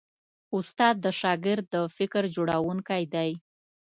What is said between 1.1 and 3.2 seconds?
شاګرد د فکر جوړوونکی